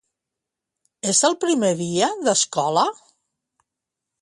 [1.11, 2.87] És el primer dia d'escola?